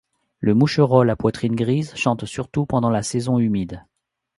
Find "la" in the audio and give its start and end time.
2.89-3.03